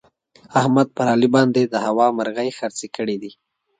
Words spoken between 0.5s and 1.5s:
احمد پر علي